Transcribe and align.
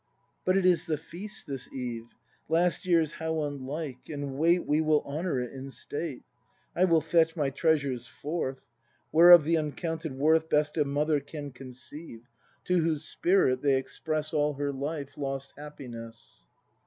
But 0.45 0.57
it 0.57 0.65
is 0.65 0.87
the 0.87 0.97
Feast 0.97 1.45
this 1.45 1.71
eve— 1.71 2.07
Last 2.57 2.87
year's 2.87 3.11
how 3.11 3.43
unlike! 3.43 4.09
And 4.09 4.35
wait 4.35 4.65
We 4.65 4.81
will 4.81 5.03
honour 5.05 5.39
it 5.39 5.53
in 5.53 5.69
state. 5.69 6.23
I 6.75 6.85
will 6.85 7.01
fetch 7.01 7.35
my 7.35 7.51
treasures 7.51 8.07
forth. 8.07 8.65
Whereof 9.11 9.43
the 9.43 9.57
uncounted 9.57 10.13
worth 10.17 10.49
Best 10.49 10.75
a 10.75 10.85
mother 10.85 11.19
can 11.19 11.51
conceive. 11.51 12.21
ACT 12.21 12.31
IV] 12.31 12.67
BRAND 12.67 12.77
199 12.77 12.77
To 12.77 12.89
whose 12.91 13.05
spirit 13.07 13.61
they 13.61 13.77
express 13.77 14.33
All 14.33 14.53
her 14.55 14.71
life 14.73 15.19
lost 15.19 15.53
happiness. 15.55 16.45